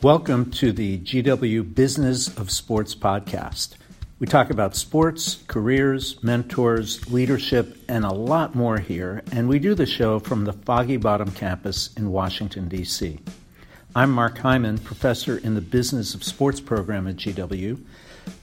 Welcome 0.00 0.52
to 0.52 0.70
the 0.70 0.98
GW 1.00 1.74
Business 1.74 2.28
of 2.38 2.52
Sports 2.52 2.94
podcast. 2.94 3.74
We 4.20 4.28
talk 4.28 4.48
about 4.48 4.76
sports, 4.76 5.42
careers, 5.48 6.22
mentors, 6.22 7.10
leadership, 7.10 7.76
and 7.88 8.04
a 8.04 8.14
lot 8.14 8.54
more 8.54 8.78
here, 8.78 9.24
and 9.32 9.48
we 9.48 9.58
do 9.58 9.74
the 9.74 9.86
show 9.86 10.20
from 10.20 10.44
the 10.44 10.52
Foggy 10.52 10.98
Bottom 10.98 11.32
campus 11.32 11.92
in 11.96 12.12
Washington, 12.12 12.68
D.C. 12.68 13.18
I'm 13.96 14.12
Mark 14.12 14.38
Hyman, 14.38 14.78
professor 14.78 15.38
in 15.38 15.56
the 15.56 15.60
Business 15.60 16.14
of 16.14 16.22
Sports 16.22 16.60
program 16.60 17.08
at 17.08 17.16
GW. 17.16 17.82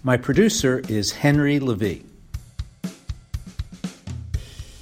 My 0.03 0.17
producer 0.17 0.81
is 0.89 1.13
Henry 1.13 1.61
Levy. 1.61 2.03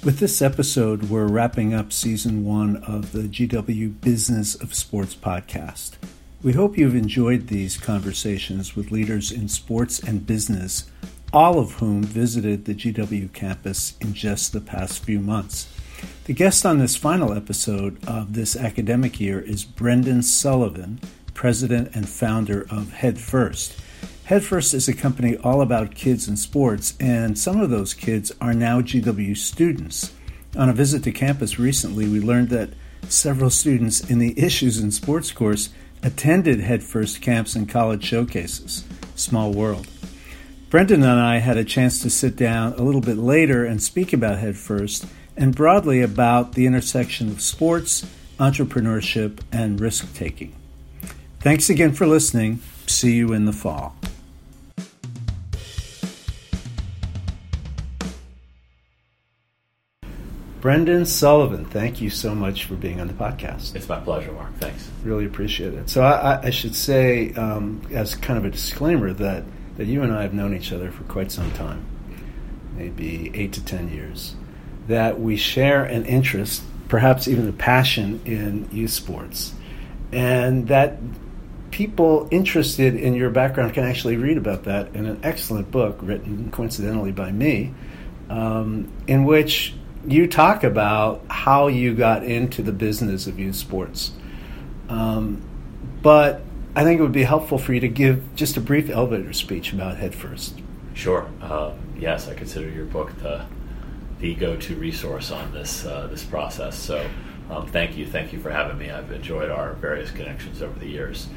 With 0.02 0.18
this 0.18 0.42
episode, 0.42 1.04
we're 1.04 1.28
wrapping 1.28 1.72
up 1.72 1.92
season 1.92 2.44
one 2.44 2.78
of 2.78 3.12
the 3.12 3.28
GW 3.28 4.00
Business 4.00 4.56
of 4.56 4.74
Sports 4.74 5.14
podcast. 5.14 5.92
We 6.44 6.52
hope 6.52 6.76
you've 6.76 6.94
enjoyed 6.94 7.46
these 7.46 7.78
conversations 7.78 8.76
with 8.76 8.90
leaders 8.92 9.32
in 9.32 9.48
sports 9.48 9.98
and 9.98 10.26
business, 10.26 10.84
all 11.32 11.58
of 11.58 11.72
whom 11.72 12.02
visited 12.04 12.66
the 12.66 12.74
GW 12.74 13.32
campus 13.32 13.94
in 14.02 14.12
just 14.12 14.52
the 14.52 14.60
past 14.60 15.02
few 15.02 15.20
months. 15.20 15.74
The 16.24 16.34
guest 16.34 16.66
on 16.66 16.76
this 16.76 16.96
final 16.96 17.32
episode 17.32 17.96
of 18.06 18.34
this 18.34 18.56
academic 18.56 19.18
year 19.18 19.40
is 19.40 19.64
Brendan 19.64 20.20
Sullivan, 20.20 21.00
president 21.32 21.96
and 21.96 22.06
founder 22.06 22.66
of 22.68 22.92
Head 22.92 23.18
First. 23.18 23.80
Head 24.24 24.44
First 24.44 24.74
is 24.74 24.86
a 24.86 24.92
company 24.92 25.38
all 25.38 25.62
about 25.62 25.94
kids 25.94 26.28
and 26.28 26.38
sports, 26.38 26.92
and 27.00 27.38
some 27.38 27.58
of 27.58 27.70
those 27.70 27.94
kids 27.94 28.32
are 28.42 28.52
now 28.52 28.82
GW 28.82 29.34
students. 29.34 30.12
On 30.58 30.68
a 30.68 30.74
visit 30.74 31.04
to 31.04 31.10
campus 31.10 31.58
recently, 31.58 32.06
we 32.06 32.20
learned 32.20 32.50
that 32.50 32.74
several 33.08 33.48
students 33.48 34.00
in 34.00 34.18
the 34.18 34.38
Issues 34.38 34.78
in 34.78 34.90
Sports 34.90 35.32
course 35.32 35.70
attended 36.04 36.60
Head 36.60 36.84
First 36.84 37.20
camps 37.22 37.56
and 37.56 37.68
college 37.68 38.04
showcases. 38.04 38.84
Small 39.16 39.52
world. 39.52 39.88
Brendan 40.68 41.02
and 41.02 41.20
I 41.20 41.38
had 41.38 41.56
a 41.56 41.64
chance 41.64 42.00
to 42.02 42.10
sit 42.10 42.36
down 42.36 42.74
a 42.74 42.82
little 42.82 43.00
bit 43.00 43.16
later 43.16 43.64
and 43.64 43.82
speak 43.82 44.12
about 44.12 44.38
Head 44.38 44.56
First 44.56 45.06
and 45.36 45.54
broadly 45.54 46.02
about 46.02 46.52
the 46.52 46.66
intersection 46.66 47.28
of 47.28 47.40
sports, 47.40 48.06
entrepreneurship, 48.38 49.40
and 49.50 49.80
risk 49.80 50.14
taking. 50.14 50.54
Thanks 51.40 51.70
again 51.70 51.92
for 51.92 52.06
listening. 52.06 52.60
See 52.86 53.14
you 53.14 53.32
in 53.32 53.46
the 53.46 53.52
fall. 53.52 53.96
Brendan 60.64 61.04
Sullivan, 61.04 61.66
thank 61.66 62.00
you 62.00 62.08
so 62.08 62.34
much 62.34 62.64
for 62.64 62.74
being 62.74 62.98
on 62.98 63.06
the 63.06 63.12
podcast. 63.12 63.74
It's 63.74 63.86
my 63.86 64.00
pleasure, 64.00 64.32
Mark. 64.32 64.50
Thanks. 64.60 64.90
Really 65.02 65.26
appreciate 65.26 65.74
it. 65.74 65.90
So 65.90 66.02
I, 66.02 66.40
I 66.44 66.48
should 66.48 66.74
say, 66.74 67.34
um, 67.34 67.82
as 67.90 68.14
kind 68.14 68.38
of 68.38 68.46
a 68.46 68.50
disclaimer, 68.50 69.12
that, 69.12 69.44
that 69.76 69.84
you 69.84 70.02
and 70.02 70.10
I 70.10 70.22
have 70.22 70.32
known 70.32 70.56
each 70.56 70.72
other 70.72 70.90
for 70.90 71.04
quite 71.04 71.30
some 71.30 71.52
time, 71.52 71.84
maybe 72.78 73.30
eight 73.34 73.52
to 73.52 73.64
ten 73.66 73.90
years, 73.90 74.36
that 74.88 75.20
we 75.20 75.36
share 75.36 75.84
an 75.84 76.06
interest, 76.06 76.62
perhaps 76.88 77.28
even 77.28 77.46
a 77.46 77.52
passion 77.52 78.22
in 78.24 78.66
youth 78.72 78.92
sports, 78.92 79.52
and 80.12 80.68
that 80.68 80.96
people 81.72 82.26
interested 82.30 82.94
in 82.94 83.12
your 83.12 83.28
background 83.28 83.74
can 83.74 83.84
actually 83.84 84.16
read 84.16 84.38
about 84.38 84.64
that 84.64 84.96
in 84.96 85.04
an 85.04 85.20
excellent 85.22 85.70
book 85.70 85.98
written 86.00 86.50
coincidentally 86.50 87.12
by 87.12 87.30
me, 87.30 87.74
um, 88.30 88.90
in 89.06 89.24
which 89.24 89.74
you 90.06 90.26
talk 90.26 90.64
about 90.64 91.24
how 91.28 91.68
you 91.68 91.94
got 91.94 92.24
into 92.24 92.62
the 92.62 92.72
business 92.72 93.26
of 93.26 93.38
youth 93.38 93.56
sports. 93.56 94.12
Um, 94.88 95.42
but 96.02 96.42
I 96.76 96.82
think 96.82 96.98
it 96.98 97.02
would 97.02 97.12
be 97.12 97.22
helpful 97.22 97.58
for 97.58 97.72
you 97.72 97.80
to 97.80 97.88
give 97.88 98.34
just 98.34 98.56
a 98.56 98.60
brief 98.60 98.90
elevator 98.90 99.32
speech 99.32 99.72
about 99.72 99.96
Head 99.96 100.14
First. 100.14 100.60
Sure. 100.92 101.28
Uh, 101.40 101.72
yes, 101.98 102.28
I 102.28 102.34
consider 102.34 102.68
your 102.68 102.86
book 102.86 103.16
the 103.20 103.46
the 104.20 104.34
go-to 104.34 104.76
resource 104.76 105.30
on 105.30 105.52
this 105.52 105.84
uh, 105.84 106.06
this 106.06 106.24
process. 106.24 106.78
So, 106.78 107.08
um, 107.50 107.66
thank 107.66 107.96
you, 107.96 108.06
thank 108.06 108.32
you 108.32 108.40
for 108.40 108.50
having 108.50 108.78
me. 108.78 108.90
I've 108.90 109.10
enjoyed 109.10 109.50
our 109.50 109.74
various 109.74 110.10
connections 110.10 110.62
over 110.62 110.78
the 110.78 110.88
years. 110.88 111.28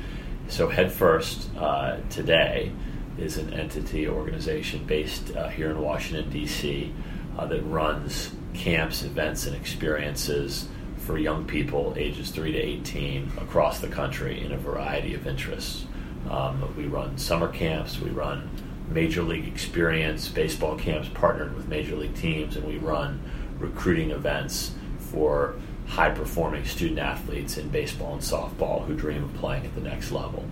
So, 0.47 0.69
Head 0.69 0.91
First 0.91 1.49
uh, 1.57 1.97
today 2.09 2.71
is 3.17 3.37
an 3.37 3.53
entity 3.53 4.07
organization 4.07 4.85
based 4.85 5.35
uh, 5.35 5.49
here 5.49 5.71
in 5.71 5.81
Washington 5.81 6.29
D.C. 6.29 6.93
Uh, 7.37 7.45
that 7.45 7.61
runs 7.63 8.31
camps, 8.57 9.03
events, 9.03 9.45
and 9.45 9.55
experiences 9.55 10.67
for 10.97 11.17
young 11.17 11.45
people 11.45 11.93
ages 11.97 12.31
3 12.31 12.51
to 12.51 12.57
18 12.57 13.31
across 13.37 13.79
the 13.79 13.87
country 13.87 14.43
in 14.43 14.51
a 14.51 14.57
variety 14.57 15.13
of 15.13 15.25
interests. 15.25 15.85
Um, 16.29 16.73
we 16.75 16.85
run 16.85 17.17
summer 17.17 17.47
camps, 17.47 17.99
we 17.99 18.09
run 18.09 18.49
major 18.89 19.21
league 19.21 19.47
experience, 19.47 20.27
baseball 20.27 20.77
camps 20.77 21.09
partnered 21.13 21.55
with 21.55 21.67
major 21.67 21.95
league 21.95 22.15
teams, 22.15 22.55
and 22.55 22.65
we 22.65 22.77
run 22.77 23.21
recruiting 23.59 24.11
events 24.11 24.73
for 24.99 25.55
high 25.87 26.09
performing 26.09 26.65
student 26.65 26.99
athletes 26.99 27.57
in 27.57 27.69
baseball 27.69 28.13
and 28.13 28.21
softball 28.21 28.85
who 28.85 28.93
dream 28.93 29.23
of 29.23 29.33
playing 29.35 29.65
at 29.65 29.73
the 29.75 29.81
next 29.81 30.11
level. 30.11 30.45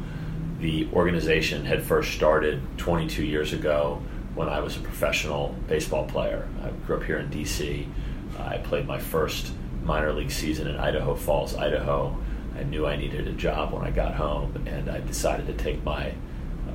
The 0.60 0.88
organization 0.94 1.66
had 1.66 1.84
first 1.84 2.14
started 2.14 2.62
22 2.78 3.26
years 3.26 3.52
ago 3.52 4.02
when 4.36 4.50
I 4.50 4.60
was 4.60 4.76
a 4.76 4.82
professional 4.82 5.56
baseball 5.68 6.06
player. 6.06 6.48
I 6.64 6.70
grew 6.86 6.98
up 6.98 7.04
here 7.04 7.18
in 7.18 7.30
D.C. 7.30 7.88
I 8.38 8.58
played 8.58 8.86
my 8.86 9.00
first 9.00 9.52
minor 9.84 10.12
league 10.12 10.32
season 10.32 10.68
in 10.68 10.76
Idaho 10.76 11.16
Falls, 11.16 11.56
Idaho. 11.56 12.18
I 12.58 12.64
knew 12.64 12.86
I 12.86 12.96
needed 12.96 13.28
a 13.28 13.34
job 13.34 13.74
when 13.74 13.84
I 13.84 13.92
got 13.92 14.16
home, 14.16 14.64
and 14.66 14.90
I 14.90 15.00
decided 15.00 15.48
to 15.48 15.54
take 15.54 15.84
my 15.84 16.10
uh, 16.10 16.14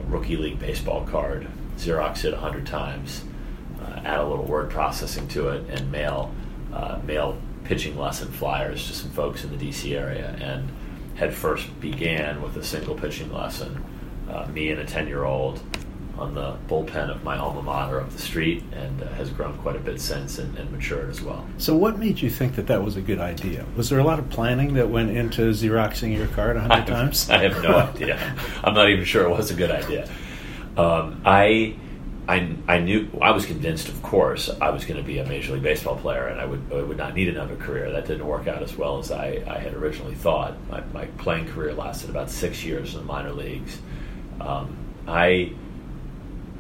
rookie 0.09 0.37
league 0.37 0.59
baseball 0.59 1.07
card, 1.07 1.47
Xerox 1.77 2.25
it 2.25 2.33
100 2.33 2.67
times, 2.67 3.25
uh, 3.83 4.01
add 4.05 4.21
a 4.21 4.27
little 4.27 4.45
word 4.45 4.71
processing 4.71 5.29
to 5.29 5.49
it, 5.49 5.69
and 5.71 5.91
mail 5.93 6.35
uh, 6.73 6.99
mail 7.05 7.37
pitching 7.65 7.99
lesson 7.99 8.31
flyers 8.31 8.87
to 8.87 8.93
some 8.95 9.11
folks 9.11 9.45
in 9.45 9.51
the 9.51 9.57
D.C. 9.57 9.97
area. 9.97 10.37
And 10.41 10.71
head 11.17 11.35
first 11.35 11.81
began 11.81 12.41
with 12.43 12.57
a 12.57 12.65
single 12.65 12.95
pitching 12.95 13.33
lesson. 13.33 13.85
Uh, 14.29 14.47
me 14.47 14.71
and 14.71 14.81
a 14.81 14.85
10 14.85 15.09
year 15.09 15.25
old 15.25 15.61
on 16.21 16.35
the 16.35 16.57
bullpen 16.69 17.11
of 17.11 17.25
my 17.25 17.39
alma 17.39 17.63
mater 17.63 18.01
up 18.01 18.11
the 18.11 18.21
street 18.21 18.63
and 18.73 19.03
uh, 19.03 19.09
has 19.15 19.31
grown 19.31 19.57
quite 19.59 19.75
a 19.75 19.81
bit 19.81 19.99
since 20.01 20.39
and, 20.39 20.57
and, 20.59 20.71
matured 20.71 21.09
as 21.09 21.23
well. 21.23 21.47
So, 21.57 21.75
what 21.75 21.99
made 21.99 22.21
you 22.21 22.29
think 22.29 22.57
that 22.57 22.67
that 22.67 22.85
was 22.85 22.97
a 22.97 23.01
good 23.01 23.19
idea? 23.19 23.65
Was 23.75 23.89
there 23.89 23.99
a 23.99 24.05
lot 24.05 24.19
of 24.19 24.29
planning 24.29 24.75
that 24.75 24.91
went 24.91 25.11
into 25.11 25.51
Xeroxing 25.51 26.15
your 26.17 26.27
card 26.29 26.59
a 26.59 26.61
hundred 26.61 26.87
times? 26.95 27.31
I 27.31 27.43
have 27.49 27.63
no 27.63 27.77
idea. 27.95 28.37
I'm 28.63 28.75
not 28.75 28.91
even 28.91 29.05
sure 29.05 29.25
it 29.25 29.31
was 29.31 29.51
a 29.51 29.55
good 29.55 29.71
idea. 29.71 30.09
Um, 30.77 31.23
I. 31.25 31.77
I, 32.29 32.55
I 32.69 32.79
knew 32.79 33.09
I 33.21 33.33
was 33.33 33.45
convinced, 33.45 33.89
of 33.89 34.01
course, 34.03 34.49
I 34.61 34.71
was 34.71 34.85
going 34.85 34.99
to 34.99 35.03
be 35.03 35.19
a 35.19 35.27
major 35.27 35.55
league 35.55 35.65
baseball 35.65 35.97
player, 35.97 36.29
and 36.29 36.41
I 36.41 36.45
would 36.45 36.63
I 36.73 36.81
would 36.81 36.99
not 36.99 37.17
need 37.17 37.29
another 37.29 37.57
career. 37.57 37.91
That 37.91 38.07
didn't 38.07 38.25
work 38.25 38.47
out 38.47 38.63
as 38.63 38.77
well 38.77 39.01
as 39.01 39.11
I, 39.11 39.43
I 39.49 39.59
had 39.59 39.75
originally 39.75 40.15
thought. 40.15 40.55
My, 40.71 40.81
my 40.93 41.07
playing 41.19 41.49
career 41.49 41.75
lasted 41.75 42.09
about 42.09 42.31
six 42.31 42.63
years 42.63 42.95
in 42.95 43.01
the 43.01 43.07
minor 43.07 43.33
leagues. 43.33 43.81
Um, 44.41 44.77
I 45.09 45.55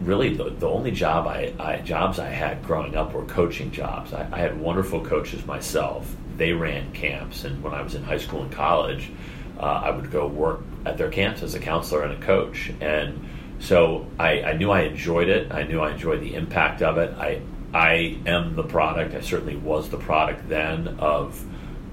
really 0.00 0.34
the, 0.34 0.50
the 0.50 0.68
only 0.68 0.90
job 0.90 1.26
I, 1.26 1.52
I, 1.58 1.76
jobs 1.78 2.18
I 2.18 2.28
had 2.28 2.62
growing 2.64 2.96
up 2.96 3.12
were 3.12 3.24
coaching 3.24 3.70
jobs. 3.70 4.12
I, 4.12 4.28
I, 4.32 4.38
had 4.38 4.58
wonderful 4.58 5.04
coaches 5.04 5.44
myself. 5.44 6.14
They 6.36 6.52
ran 6.52 6.92
camps, 6.92 7.44
and 7.44 7.62
when 7.62 7.74
I 7.74 7.82
was 7.82 7.94
in 7.94 8.02
high 8.02 8.18
school 8.18 8.42
and 8.42 8.50
college, 8.50 9.10
uh, 9.58 9.82
I 9.84 9.90
would 9.90 10.10
go 10.10 10.26
work 10.26 10.60
at 10.86 10.96
their 10.96 11.10
camps 11.10 11.42
as 11.42 11.54
a 11.54 11.60
counselor 11.60 12.02
and 12.02 12.14
a 12.14 12.26
coach. 12.26 12.72
And 12.80 13.28
so 13.58 14.06
I, 14.18 14.42
I, 14.42 14.52
knew 14.54 14.70
I 14.70 14.82
enjoyed 14.82 15.28
it. 15.28 15.52
I 15.52 15.64
knew 15.64 15.80
I 15.80 15.92
enjoyed 15.92 16.22
the 16.22 16.34
impact 16.34 16.80
of 16.80 16.96
it. 16.96 17.14
I 17.18 17.42
I 17.72 18.18
am 18.26 18.56
the 18.56 18.64
product. 18.64 19.14
I 19.14 19.20
certainly 19.20 19.56
was 19.56 19.90
the 19.90 19.96
product 19.96 20.48
then 20.48 20.96
of 20.98 21.44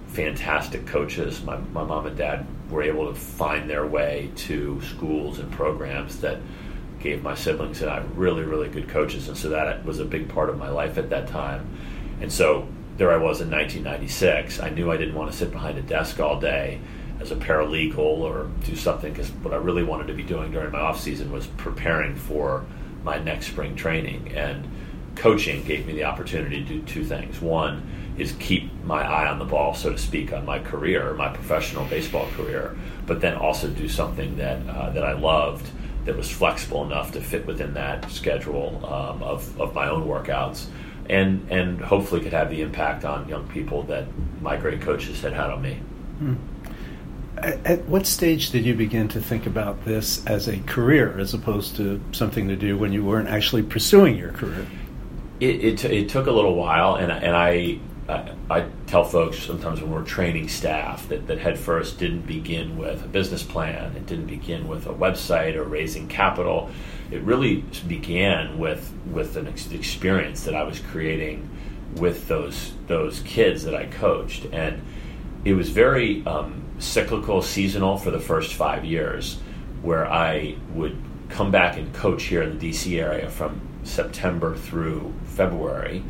fantastic 0.07 0.87
coaches. 0.87 1.43
My, 1.43 1.57
my 1.57 1.83
mom 1.83 2.07
and 2.07 2.17
dad 2.17 2.47
were 2.71 2.81
able 2.81 3.07
to 3.07 3.19
find 3.19 3.69
their 3.69 3.85
way 3.85 4.31
to 4.35 4.81
schools 4.81 5.37
and 5.37 5.51
programs 5.51 6.19
that 6.21 6.39
gave 7.07 7.23
my 7.23 7.35
siblings 7.35 7.81
and 7.81 7.89
I 7.89 8.03
really, 8.15 8.43
really 8.43 8.67
good 8.67 8.89
coaches, 8.89 9.29
and 9.29 9.37
so 9.37 9.49
that 9.49 9.85
was 9.85 9.99
a 9.99 10.05
big 10.05 10.27
part 10.27 10.49
of 10.49 10.57
my 10.57 10.69
life 10.69 10.97
at 10.97 11.09
that 11.09 11.27
time. 11.27 11.65
And 12.19 12.31
so 12.31 12.67
there 12.97 13.11
I 13.11 13.17
was 13.17 13.39
in 13.39 13.49
1996. 13.49 14.59
I 14.59 14.69
knew 14.69 14.91
I 14.91 14.97
didn't 14.97 15.15
want 15.15 15.31
to 15.31 15.37
sit 15.37 15.51
behind 15.51 15.77
a 15.77 15.81
desk 15.81 16.19
all 16.19 16.39
day 16.39 16.81
as 17.19 17.31
a 17.31 17.35
paralegal 17.35 17.97
or 17.97 18.49
do 18.65 18.75
something 18.75 19.13
because 19.13 19.29
what 19.29 19.53
I 19.53 19.57
really 19.57 19.83
wanted 19.83 20.07
to 20.07 20.13
be 20.13 20.23
doing 20.23 20.51
during 20.51 20.71
my 20.71 20.79
off 20.79 20.99
season 20.99 21.31
was 21.31 21.47
preparing 21.47 22.15
for 22.15 22.65
my 23.03 23.17
next 23.17 23.47
spring 23.47 23.75
training. 23.75 24.33
And 24.35 24.67
coaching 25.15 25.63
gave 25.63 25.87
me 25.87 25.93
the 25.93 26.03
opportunity 26.03 26.63
to 26.63 26.65
do 26.65 26.81
two 26.81 27.05
things. 27.05 27.39
One 27.39 28.15
is 28.17 28.33
keep 28.39 28.69
my 28.83 29.01
eye 29.01 29.29
on 29.29 29.39
the 29.39 29.45
ball, 29.45 29.75
so 29.75 29.91
to 29.91 29.97
speak, 29.97 30.33
on 30.33 30.45
my 30.45 30.59
career, 30.59 31.13
my 31.13 31.29
professional 31.29 31.85
baseball 31.85 32.27
career, 32.35 32.75
but 33.05 33.21
then 33.21 33.35
also 33.35 33.69
do 33.69 33.87
something 33.87 34.35
that 34.37 34.67
uh, 34.67 34.89
that 34.89 35.03
I 35.03 35.13
loved 35.13 35.69
that 36.07 36.17
was 36.17 36.29
flexible 36.29 36.83
enough 36.83 37.11
to 37.11 37.21
fit 37.21 37.45
within 37.45 37.73
that 37.75 38.09
schedule 38.09 38.83
um, 38.85 39.21
of, 39.21 39.61
of 39.61 39.75
my 39.75 39.87
own 39.89 40.07
workouts 40.07 40.67
and 41.09 41.49
and 41.51 41.79
hopefully 41.79 42.21
could 42.21 42.33
have 42.33 42.49
the 42.49 42.61
impact 42.61 43.05
on 43.05 43.27
young 43.29 43.47
people 43.47 43.83
that 43.83 44.05
my 44.41 44.57
great 44.57 44.81
coaches 44.81 45.21
had 45.21 45.33
had 45.33 45.49
on 45.49 45.61
me. 45.61 45.73
Hmm. 46.19 46.35
At, 47.37 47.67
at 47.67 47.85
what 47.85 48.05
stage 48.05 48.49
did 48.49 48.65
you 48.65 48.73
begin 48.73 49.07
to 49.09 49.21
think 49.21 49.45
about 49.45 49.85
this 49.85 50.25
as 50.25 50.47
a 50.47 50.57
career 50.61 51.17
as 51.19 51.33
opposed 51.33 51.75
to 51.77 52.01
something 52.11 52.47
to 52.47 52.55
do 52.55 52.77
when 52.77 52.91
you 52.91 53.05
weren't 53.05 53.29
actually 53.29 53.63
pursuing 53.63 54.17
your 54.17 54.31
career? 54.31 54.65
It, 55.39 55.63
it, 55.63 55.85
it 55.85 56.09
took 56.09 56.25
a 56.25 56.31
little 56.31 56.55
while, 56.55 56.95
and, 56.95 57.11
and 57.11 57.35
I, 57.35 57.79
I, 58.09 58.69
tell 58.85 59.03
folks 59.03 59.39
sometimes 59.39 59.81
when 59.81 59.91
we're 59.91 60.03
training 60.03 60.47
staff 60.47 61.09
that, 61.09 61.27
that 61.27 61.39
Head 61.39 61.59
First 61.59 61.99
didn't 61.99 62.21
begin 62.21 62.77
with 62.77 63.03
a 63.03 63.07
business 63.07 63.43
plan, 63.43 63.95
it 63.97 64.05
didn't 64.05 64.27
begin 64.27 64.67
with 64.67 64.87
a 64.87 64.93
website 64.93 65.55
or 65.55 65.63
raising 65.63 66.07
capital. 66.07 66.69
It 67.11 67.21
really 67.23 67.65
began 67.87 68.57
with, 68.57 68.93
with 69.11 69.35
an 69.35 69.47
ex- 69.47 69.71
experience 69.71 70.45
that 70.45 70.55
I 70.55 70.63
was 70.63 70.79
creating 70.79 71.49
with 71.95 72.27
those 72.27 72.73
those 72.87 73.21
kids 73.21 73.63
that 73.63 73.73
I 73.73 73.85
coached, 73.85 74.45
and 74.51 74.81
it 75.45 75.53
was 75.53 75.69
very 75.69 76.25
um, 76.25 76.63
cyclical, 76.79 77.41
seasonal 77.41 77.97
for 77.97 78.11
the 78.11 78.19
first 78.19 78.53
five 78.53 78.85
years, 78.85 79.39
where 79.81 80.05
I 80.05 80.57
would 80.73 81.01
come 81.29 81.51
back 81.51 81.77
and 81.77 81.93
coach 81.93 82.23
here 82.23 82.41
in 82.41 82.57
the 82.57 82.69
DC 82.69 83.01
area 83.01 83.29
from 83.29 83.61
September 83.83 84.55
through 84.55 85.13
February, 85.25 86.03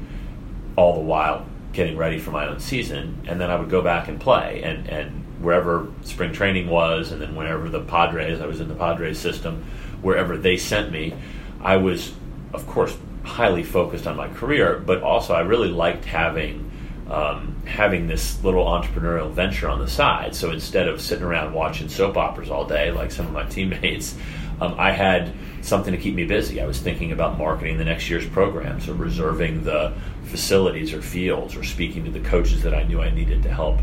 all 0.76 0.96
the 0.96 1.02
while 1.02 1.46
getting 1.78 1.96
ready 1.96 2.18
for 2.18 2.32
my 2.32 2.48
own 2.48 2.60
season, 2.60 3.24
and 3.28 3.40
then 3.40 3.52
I 3.52 3.56
would 3.56 3.70
go 3.70 3.84
back 3.84 4.08
and 4.08 4.20
play, 4.20 4.64
and 4.64 4.90
and 4.90 5.24
wherever 5.40 5.88
spring 6.02 6.34
training 6.34 6.68
was, 6.68 7.12
and 7.12 7.22
then 7.22 7.36
whenever 7.36 7.70
the 7.70 7.82
Padres, 7.82 8.42
I 8.42 8.48
was 8.48 8.60
in 8.60 8.68
the 8.68 8.74
Padres 8.74 9.20
system, 9.20 9.64
wherever 10.02 10.36
they 10.36 10.58
sent 10.58 10.92
me, 10.92 11.14
I 11.62 11.78
was, 11.78 12.14
of 12.52 12.66
course, 12.66 12.98
highly 13.24 13.62
focused 13.62 14.08
on 14.08 14.18
my 14.18 14.28
career, 14.28 14.82
but 14.84 15.04
also 15.04 15.36
I 15.36 15.42
really 15.42 15.70
liked 15.70 16.04
having 16.06 16.72
um, 17.12 17.62
having 17.66 18.08
this 18.08 18.44
little 18.44 18.66
entrepreneurial 18.66 19.32
venture 19.32 19.70
on 19.70 19.80
the 19.80 19.88
side. 19.88 20.36
So 20.36 20.52
instead 20.52 20.88
of 20.88 21.00
sitting 21.00 21.24
around 21.24 21.54
watching 21.54 21.90
soap 21.90 22.18
operas 22.18 22.50
all 22.50 22.66
day 22.66 22.92
like 22.92 23.12
some 23.12 23.28
of 23.28 23.32
my 23.32 23.46
teammates, 23.50 24.16
um, 24.60 24.76
I 24.78 24.92
had 24.92 25.34
something 25.62 25.94
to 25.94 26.00
keep 26.00 26.16
me 26.16 26.26
busy. 26.26 26.62
I 26.62 26.66
was 26.66 26.80
thinking 26.80 27.12
about 27.12 27.38
marketing 27.38 27.78
the 27.78 27.86
next 27.86 28.10
year's 28.10 28.28
programs 28.28 28.88
or 28.88 28.94
reserving 28.94 29.64
the 29.64 29.94
facilities 30.24 30.94
or 30.94 31.02
fields 31.02 31.56
or 31.56 31.64
speaking 31.64 32.06
to 32.06 32.12
the 32.12 32.22
coaches 32.22 32.64
that 32.64 32.74
I 32.74 32.84
knew 32.84 33.02
I 33.02 33.10
needed 33.10 33.44
to 33.44 33.50
help 33.50 33.80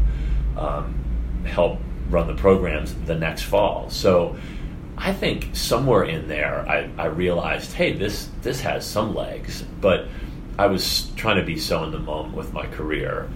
um, 0.56 0.94
help 1.44 1.80
run 2.10 2.26
the 2.26 2.34
programs 2.34 2.94
the 3.06 3.14
next 3.14 3.42
fall. 3.42 3.90
So 3.90 4.36
I 4.96 5.12
think 5.12 5.50
somewhere 5.54 6.04
in 6.04 6.28
there, 6.28 6.68
I, 6.68 6.88
I 6.96 7.06
realized, 7.06 7.72
hey, 7.72 7.92
this 7.92 8.30
this 8.42 8.60
has 8.60 8.86
some 8.86 9.14
legs. 9.14 9.62
But 9.80 10.08
I 10.58 10.66
was 10.66 11.10
trying 11.16 11.36
to 11.36 11.44
be 11.44 11.58
so 11.58 11.82
in 11.84 11.90
the 11.90 11.98
moment 11.98 12.36
with 12.36 12.52
my 12.52 12.66
career. 12.66 13.28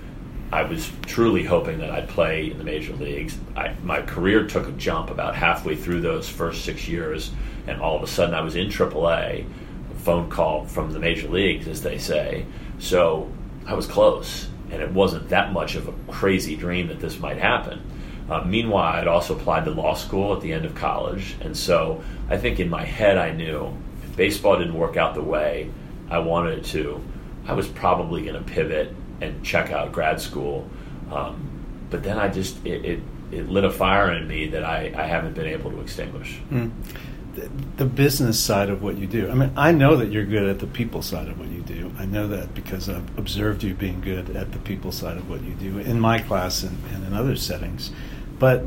I 0.51 0.63
was 0.63 0.91
truly 1.07 1.45
hoping 1.45 1.79
that 1.79 1.91
I'd 1.91 2.09
play 2.09 2.51
in 2.51 2.57
the 2.57 2.65
major 2.65 2.95
leagues. 2.95 3.37
I, 3.55 3.75
my 3.83 4.01
career 4.01 4.47
took 4.47 4.67
a 4.67 4.73
jump 4.73 5.11
about 5.11 5.35
halfway 5.35 5.77
through 5.77 6.01
those 6.01 6.27
first 6.27 6.65
six 6.65 6.89
years, 6.89 7.33
and 7.67 7.83
all 7.83 7.97
of 7.97 8.03
a 8.03 8.07
sudden 8.07 8.35
I 8.35 8.41
was 8.41 8.57
in 8.57 8.69
AAA. 8.69 9.45
A 9.45 9.95
phone 9.97 10.31
call 10.31 10.65
from 10.65 10.93
the 10.93 10.99
major 10.99 11.29
leagues, 11.29 11.69
as 11.69 11.83
they 11.83 11.99
say. 11.99 12.47
So 12.79 13.31
I 13.67 13.75
was 13.75 13.87
close, 13.87 14.49
and 14.71 14.81
it 14.81 14.91
wasn't 14.91 15.29
that 15.29 15.53
much 15.53 15.75
of 15.75 15.89
a 15.89 16.13
crazy 16.13 16.57
dream 16.57 16.89
that 16.89 17.01
this 17.01 17.19
might 17.19 17.37
happen. 17.37 17.83
Uh, 18.31 18.43
meanwhile, 18.43 18.95
I'd 18.95 19.07
also 19.07 19.37
applied 19.37 19.67
to 19.67 19.71
law 19.71 19.95
school 19.95 20.35
at 20.35 20.41
the 20.41 20.53
end 20.55 20.65
of 20.65 20.75
college, 20.75 21.37
and 21.43 21.55
so 21.55 22.03
I 22.31 22.39
think 22.39 22.59
in 22.59 22.71
my 22.71 22.85
head 22.85 23.19
I 23.19 23.33
knew 23.33 23.77
if 24.03 24.17
baseball 24.17 24.59
didn't 24.59 24.75
work 24.75 24.97
out 24.97 25.15
the 25.15 25.23
way 25.23 25.71
I 26.11 26.21
wanted 26.21 26.61
it 26.61 26.65
to, 26.67 27.03
I 27.47 27.53
was 27.53 27.69
probably 27.69 28.23
going 28.23 28.43
to 28.43 28.51
pivot 28.51 28.95
and 29.21 29.45
check 29.45 29.71
out 29.71 29.93
grad 29.93 30.21
school. 30.21 30.69
Um, 31.11 31.49
but 31.91 32.03
then 32.03 32.19
I 32.19 32.29
just 32.29 32.65
it, 32.67 32.85
it, 32.85 33.01
it, 33.33 33.49
lit 33.49 33.65
a 33.65 33.71
fire 33.71 34.13
in 34.13 34.29
me 34.29 34.49
that 34.49 34.65
I, 34.65 34.93
I 34.97 35.05
haven't 35.05 35.35
been 35.35 35.47
able 35.47 35.71
to 35.71 35.81
extinguish. 35.81 36.39
Mm. 36.51 36.71
The, 37.35 37.51
the 37.77 37.85
business 37.85 38.39
side 38.39 38.69
of 38.69 38.83
what 38.83 38.97
you 38.97 39.07
do. 39.07 39.31
I 39.31 39.35
mean, 39.35 39.53
I 39.57 39.73
know 39.73 39.97
that 39.97 40.11
you're 40.11 40.25
good 40.25 40.49
at 40.49 40.59
the 40.59 40.67
people 40.67 41.03
side 41.03 41.29
of 41.29 41.39
what 41.39 41.49
you 41.49 41.63
do. 41.63 41.93
I 41.99 42.05
know 42.05 42.27
that 42.29 42.55
because 42.55 42.89
I've 42.89 43.19
observed 43.19 43.63
you 43.63 43.75
being 43.75 44.01
good 44.01 44.31
at 44.37 44.53
the 44.53 44.59
people 44.59 44.93
side 44.93 45.17
of 45.17 45.31
what 45.31 45.43
you 45.43 45.53
do 45.53 45.79
in 45.79 46.01
my 46.01 46.19
class 46.19 46.63
and, 46.63 46.77
and 46.93 47.07
in 47.07 47.15
other 47.15 47.37
settings. 47.37 47.91
But 48.39 48.65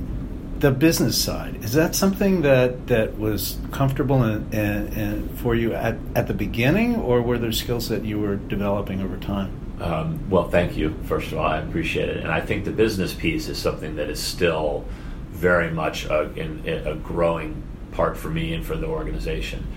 the 0.62 0.72
business 0.72 1.22
side 1.22 1.64
is 1.64 1.74
that 1.74 1.96
something 1.96 2.44
that 2.44 2.88
that 2.88 3.18
was 3.18 3.58
comfortable 3.72 4.22
and, 4.22 4.54
and, 4.54 4.94
and 4.94 5.40
for 5.40 5.56
you 5.56 5.74
at, 5.74 5.98
at 6.16 6.28
the 6.28 6.34
beginning, 6.34 6.96
or 6.96 7.22
were 7.22 7.38
there 7.40 7.52
skills 7.52 7.90
that 7.90 8.06
you 8.06 8.20
were 8.20 8.36
developing 8.36 9.02
over 9.02 9.18
time? 9.18 9.61
Um, 9.82 10.30
well, 10.30 10.48
thank 10.48 10.78
you. 10.78 10.96
First 11.06 11.32
of 11.32 11.40
all, 11.40 11.46
I 11.46 11.58
appreciate 11.58 12.08
it, 12.08 12.18
and 12.18 12.32
I 12.32 12.40
think 12.40 12.66
the 12.66 12.72
business 12.72 13.14
piece 13.14 13.48
is 13.48 13.58
something 13.58 13.96
that 13.96 14.10
is 14.10 14.22
still 14.22 14.86
very 15.32 15.72
much 15.72 16.06
a, 16.06 16.32
in, 16.36 16.68
a 16.68 16.96
growing 16.96 17.64
part 17.92 18.16
for 18.16 18.30
me 18.30 18.54
and 18.54 18.64
for 18.64 18.78
the 18.78 18.86
organization. 18.86 19.68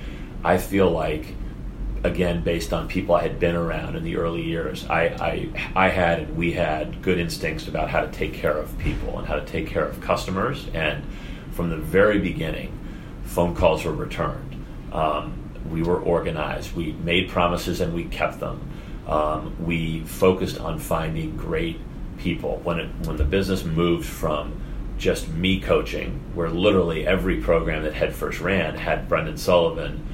I 0.45 0.59
feel 0.59 0.91
like 0.91 1.35
again 2.05 2.43
based 2.45 2.75
on 2.75 2.87
people 2.87 3.15
I 3.15 3.23
had 3.23 3.41
been 3.41 3.57
around 3.57 3.97
in 3.97 4.05
the 4.05 4.17
early 4.17 4.43
years. 4.43 4.87
I, 4.89 5.05
I, 5.05 5.87
I 5.87 5.89
had 5.89 6.21
and 6.21 6.37
we 6.37 6.53
had 6.53 7.01
good 7.01 7.19
instincts 7.19 7.67
about 7.67 7.89
how 7.89 8.03
to 8.03 8.13
take 8.13 8.35
care 8.35 8.57
of 8.57 8.79
people 8.79 9.19
and 9.19 9.27
how 9.27 9.37
to 9.37 9.45
take 9.47 9.67
care 9.67 9.87
of 9.87 10.01
customers. 10.03 10.67
And 10.75 11.03
from 11.53 11.71
the 11.71 11.79
very 11.79 12.19
beginning, 12.19 12.79
phone 13.25 13.55
calls 13.55 13.85
were 13.85 13.95
returned. 13.95 14.67
Um, 14.93 15.41
we 15.71 15.83
were 15.83 15.99
organized. 15.99 16.77
We 16.77 16.93
made 16.93 17.31
promises 17.31 17.81
and 17.81 17.95
we 17.95 18.05
kept 18.05 18.39
them. 18.39 18.61
Um, 19.07 19.57
we 19.65 20.01
focused 20.01 20.59
on 20.59 20.79
finding 20.79 21.37
great 21.37 21.79
people. 22.19 22.61
When 22.65 22.81
it, 22.81 22.89
when 23.05 23.17
the 23.17 23.25
business 23.25 23.65
moved 23.65 24.07
from 24.07 24.61
just 24.99 25.29
me 25.29 25.61
coaching, 25.61 26.21
where 26.35 26.49
literally 26.49 27.07
every 27.07 27.41
program 27.41 27.83
that 27.83 27.95
Head 27.95 28.15
First 28.15 28.41
ran 28.41 28.77
had 28.77 29.09
Brendan 29.09 29.37
Sullivan 29.37 30.07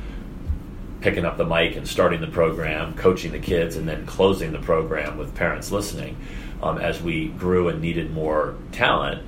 picking 1.01 1.25
up 1.25 1.37
the 1.37 1.45
mic 1.45 1.77
and 1.77 1.89
starting 1.89 2.21
the 2.21 2.27
program, 2.27 2.95
coaching 2.95 3.33
the 3.33 3.39
kids, 3.39 3.77
and 3.77 3.89
then 3.89 4.07
closing 4.07 4.53
the 4.53 4.59
program 4.59 5.17
with 5.17 5.35
parents 5.35 5.71
listening. 5.71 6.17
Um, 6.63 6.77
as 6.77 7.01
we 7.01 7.29
grew 7.29 7.69
and 7.69 7.81
needed 7.81 8.13
more 8.13 8.55
talent, 8.73 9.23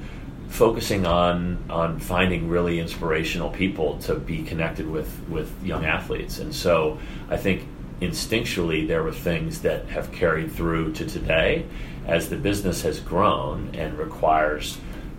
focusing 0.49 1.07
on 1.07 1.65
on 1.71 1.99
finding 1.99 2.49
really 2.49 2.79
inspirational 2.79 3.49
people 3.49 3.99
to 4.01 4.17
be 4.17 4.43
connected 4.43 4.87
with 4.87 5.11
with 5.31 5.51
young 5.65 5.87
athletes. 5.87 6.39
And 6.39 6.55
so 6.55 6.99
I 7.31 7.39
think 7.39 7.67
instinctually 8.03 8.87
there 8.87 9.03
were 9.03 9.13
things 9.13 9.63
that 9.63 9.87
have 9.89 10.13
carried 10.13 10.53
through 10.53 10.93
to 10.93 11.07
today 11.07 11.65
as 12.07 12.29
the 12.29 12.37
business 12.37 12.83
has 12.83 13.01
grown 13.01 13.71
and 13.75 13.97
requires 13.99 14.79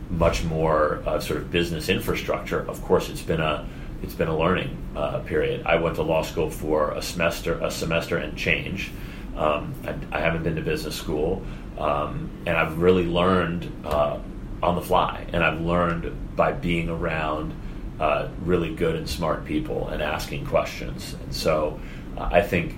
much 0.10 0.44
more 0.44 1.02
uh, 1.06 1.20
sort 1.20 1.40
of 1.40 1.52
business 1.52 1.90
infrastructure. 1.90 2.60
Of 2.60 2.82
course, 2.84 3.10
it's 3.10 3.22
been 3.22 3.42
a 3.42 3.68
it's 4.02 4.14
been 4.14 4.28
a 4.28 4.38
learning 4.38 4.78
uh, 4.98 5.20
period. 5.20 5.66
I 5.66 5.78
went 5.78 5.96
to 5.96 6.04
law 6.04 6.24
school 6.24 6.50
for 6.50 6.92
a 6.92 7.02
semester, 7.02 7.58
a 7.60 7.72
semester 7.72 8.18
and 8.18 8.38
change. 8.38 8.92
Um, 9.38 9.74
I, 9.86 10.18
I, 10.18 10.20
haven't 10.20 10.44
been 10.44 10.58
to 10.58 10.62
business 10.62 10.96
school, 10.96 11.42
um, 11.80 12.30
and 12.46 12.56
I've 12.56 12.80
really 12.80 13.06
learned 13.06 13.72
uh, 13.86 14.20
on 14.62 14.76
the 14.76 14.82
fly, 14.82 15.26
and 15.32 15.42
I've 15.42 15.62
learned 15.62 16.36
by 16.36 16.52
being 16.52 16.90
around 16.90 17.54
uh, 18.00 18.28
really 18.44 18.76
good 18.76 18.96
and 18.96 19.10
smart 19.10 19.46
people 19.46 19.88
and 19.88 20.02
asking 20.02 20.46
questions. 20.46 21.16
And 21.24 21.34
so, 21.34 21.80
uh, 22.18 22.30
I 22.32 22.42
think 22.42 22.76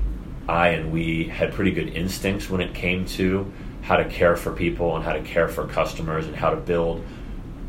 I 0.48 0.70
and 0.70 0.92
we 0.92 1.26
had 1.26 1.54
pretty 1.54 1.72
good 1.72 1.90
instincts 1.90 2.50
when 2.50 2.62
it 2.62 2.74
came 2.74 3.06
to 3.06 3.52
how 3.82 3.98
to 3.98 4.06
care 4.06 4.36
for 4.36 4.52
people 4.52 4.96
and 4.96 5.04
how 5.04 5.14
to 5.14 5.22
care 5.22 5.48
for 5.48 5.68
customers 5.68 6.26
and 6.28 6.36
how 6.36 6.50
to 6.50 6.56
build 6.56 7.04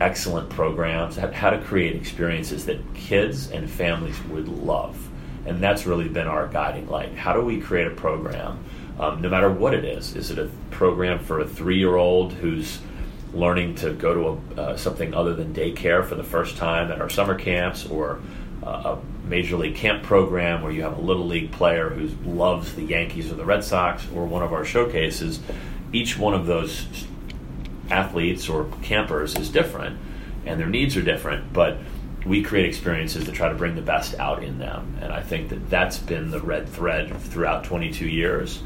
excellent 0.00 0.50
programs, 0.50 1.16
how 1.16 1.50
to 1.50 1.60
create 1.62 1.96
experiences 1.96 2.66
that 2.66 2.78
kids 2.94 3.50
and 3.50 3.70
families 3.70 4.22
would 4.24 4.48
love. 4.48 4.96
And 5.46 5.62
that's 5.62 5.86
really 5.86 6.08
been 6.08 6.26
our 6.26 6.48
guiding 6.48 6.88
light. 6.88 7.14
How 7.14 7.32
do 7.32 7.40
we 7.40 7.60
create 7.60 7.86
a 7.86 7.90
program, 7.90 8.62
um, 8.98 9.22
no 9.22 9.28
matter 9.28 9.50
what 9.50 9.74
it 9.74 9.84
is? 9.84 10.16
Is 10.16 10.30
it 10.30 10.38
a 10.38 10.50
program 10.70 11.20
for 11.20 11.40
a 11.40 11.46
three 11.46 11.78
year 11.78 11.96
old 11.96 12.32
who's 12.32 12.78
learning 13.32 13.74
to 13.76 13.92
go 13.92 14.14
to 14.14 14.60
a, 14.60 14.62
uh, 14.62 14.76
something 14.76 15.14
other 15.14 15.34
than 15.34 15.54
daycare 15.54 16.04
for 16.04 16.14
the 16.14 16.24
first 16.24 16.56
time 16.56 16.90
at 16.90 17.00
our 17.00 17.10
summer 17.10 17.34
camps, 17.34 17.86
or 17.86 18.20
uh, 18.62 18.96
a 18.96 18.98
major 19.26 19.56
league 19.56 19.76
camp 19.76 20.02
program 20.02 20.62
where 20.62 20.72
you 20.72 20.82
have 20.82 20.96
a 20.96 21.00
little 21.00 21.26
league 21.26 21.52
player 21.52 21.90
who 21.90 22.08
loves 22.30 22.74
the 22.74 22.82
Yankees 22.82 23.30
or 23.30 23.34
the 23.34 23.44
Red 23.44 23.64
Sox, 23.64 24.06
or 24.14 24.26
one 24.26 24.42
of 24.42 24.52
our 24.52 24.64
showcases? 24.64 25.40
Each 25.92 26.18
one 26.18 26.34
of 26.34 26.46
those 26.46 26.86
athletes 27.90 28.48
or 28.48 28.68
campers 28.82 29.36
is 29.36 29.48
different 29.48 29.98
and 30.46 30.60
their 30.60 30.68
needs 30.68 30.96
are 30.96 31.02
different, 31.02 31.52
but 31.52 31.78
we 32.24 32.42
create 32.42 32.66
experiences 32.66 33.24
to 33.24 33.32
try 33.32 33.48
to 33.48 33.54
bring 33.54 33.74
the 33.74 33.82
best 33.82 34.18
out 34.18 34.42
in 34.42 34.58
them. 34.58 34.98
And 35.00 35.12
I 35.12 35.20
think 35.20 35.50
that 35.50 35.68
that's 35.68 35.98
been 35.98 36.30
the 36.30 36.40
red 36.40 36.68
thread 36.68 37.16
throughout 37.16 37.64
22 37.64 38.08
years. 38.08 38.62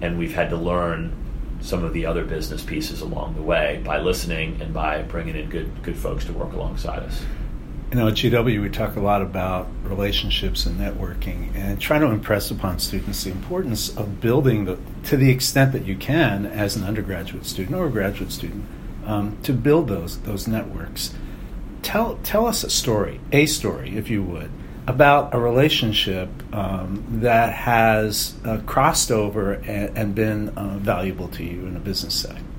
And 0.00 0.18
we've 0.18 0.34
had 0.34 0.50
to 0.50 0.56
learn 0.56 1.14
some 1.60 1.84
of 1.84 1.92
the 1.92 2.06
other 2.06 2.24
business 2.24 2.62
pieces 2.62 3.00
along 3.00 3.34
the 3.34 3.42
way 3.42 3.80
by 3.84 4.00
listening 4.00 4.60
and 4.60 4.74
by 4.74 5.02
bringing 5.02 5.36
in 5.36 5.48
good 5.48 5.82
good 5.82 5.96
folks 5.96 6.24
to 6.24 6.32
work 6.32 6.52
alongside 6.52 7.00
us. 7.00 7.22
You 7.92 7.98
know, 7.98 8.08
at 8.08 8.14
GW, 8.14 8.62
we 8.62 8.70
talk 8.70 8.96
a 8.96 9.00
lot 9.00 9.20
about 9.20 9.68
relationships 9.82 10.64
and 10.64 10.80
networking 10.80 11.54
and 11.54 11.78
trying 11.78 12.00
to 12.00 12.06
impress 12.06 12.50
upon 12.50 12.78
students 12.78 13.24
the 13.24 13.30
importance 13.30 13.94
of 13.94 14.18
building, 14.18 14.64
the, 14.64 14.78
to 15.08 15.18
the 15.18 15.28
extent 15.28 15.72
that 15.72 15.84
you 15.84 15.94
can 15.96 16.46
as 16.46 16.74
an 16.74 16.84
undergraduate 16.84 17.44
student 17.44 17.76
or 17.76 17.88
a 17.88 17.90
graduate 17.90 18.32
student, 18.32 18.64
um, 19.04 19.36
to 19.42 19.52
build 19.52 19.88
those, 19.88 20.18
those 20.20 20.48
networks. 20.48 21.12
tell 21.82 22.18
tell 22.22 22.46
us 22.46 22.64
a 22.64 22.70
story, 22.70 23.20
a 23.30 23.44
story, 23.44 23.94
if 23.94 24.08
you 24.08 24.22
would, 24.22 24.50
about 24.86 25.34
a 25.34 25.38
relationship 25.38 26.30
um, 26.54 27.04
that 27.20 27.52
has 27.52 28.36
uh, 28.46 28.56
crossed 28.64 29.10
over 29.10 29.52
and, 29.52 29.98
and 29.98 30.14
been 30.14 30.48
uh, 30.56 30.78
valuable 30.78 31.28
to 31.28 31.44
you 31.44 31.66
in 31.66 31.76
a 31.76 31.80
business 31.80 32.14
setting. 32.14 32.51